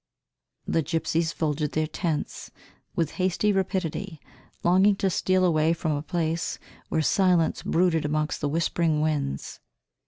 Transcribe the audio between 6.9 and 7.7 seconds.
silence